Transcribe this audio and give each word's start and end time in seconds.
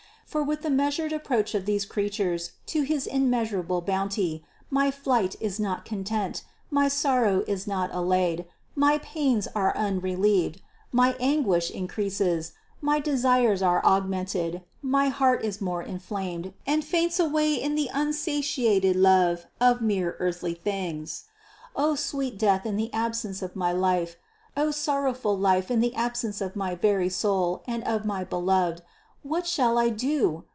For 0.25 0.41
with 0.43 0.61
the 0.61 0.69
measured 0.69 1.11
approach 1.11 1.53
of 1.53 1.65
these 1.65 1.83
creatures 1.83 2.53
to 2.67 2.83
his 2.83 3.05
unmeasurable 3.05 3.81
bounty, 3.81 4.45
my 4.69 4.89
flight 4.89 5.35
is 5.41 5.59
not 5.59 5.83
content, 5.83 6.45
my 6.69 6.87
sorrow 6.87 7.43
is 7.49 7.67
not 7.67 7.89
allayed, 7.93 8.45
my 8.73 8.97
pains 8.99 9.49
are 9.53 9.75
unrelieved, 9.75 10.61
my 10.93 11.17
anguish 11.19 11.69
in 11.69 11.85
creases, 11.89 12.53
my 12.79 13.01
desires 13.01 13.61
are 13.61 13.83
augmented, 13.83 14.61
my 14.81 15.09
heart 15.09 15.43
is 15.43 15.59
more 15.59 15.83
in 15.83 15.99
flamed 15.99 16.53
and 16.65 16.85
faints 16.85 17.19
away 17.19 17.53
in 17.53 17.75
the 17.75 17.89
unsatiating 17.93 19.01
love 19.01 19.47
of 19.59 19.81
mere 19.81 20.15
earthly 20.19 20.53
things. 20.53 21.25
O 21.75 21.93
sweet 21.95 22.37
death 22.39 22.65
in 22.65 22.77
the 22.77 22.93
absence 22.93 23.41
of 23.41 23.57
my 23.57 23.73
life! 23.73 24.15
O 24.55 24.71
sorrowful 24.71 25.37
life 25.37 25.69
in 25.69 25.81
the 25.81 25.93
absence 25.93 26.39
of 26.39 26.55
my 26.55 26.73
very 26.73 27.09
soul 27.09 27.63
and 27.67 27.83
of 27.83 28.05
my 28.05 28.23
Beloved! 28.23 28.81
What 29.23 29.45
shall 29.45 29.77
I 29.77 29.89
do? 29.89 30.45